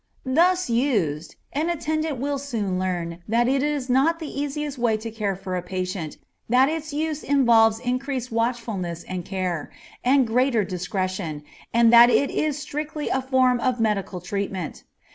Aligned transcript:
Thus 0.25 0.67
used, 0.67 1.35
an 1.53 1.69
attendant 1.69 2.17
will 2.17 2.39
soon 2.39 2.79
learn 2.79 3.19
that 3.27 3.47
it 3.47 3.61
is 3.61 3.87
not 3.87 4.17
the 4.17 4.41
easiest 4.41 4.79
way 4.79 4.97
to 4.97 5.11
care 5.11 5.35
for 5.35 5.55
a 5.55 5.61
patient, 5.61 6.17
that 6.49 6.69
its 6.69 6.91
use 6.91 7.21
involves 7.21 7.77
increased 7.79 8.31
watchfulness 8.31 9.03
and 9.03 9.23
care, 9.23 9.71
and 10.03 10.25
greater 10.25 10.63
discretion, 10.63 11.43
and 11.71 11.93
that 11.93 12.09
it 12.09 12.31
is 12.31 12.57
strictly 12.57 13.09
a 13.09 13.21
form 13.21 13.59
of 13.59 13.79
medical 13.79 14.19
treatment. 14.19 14.85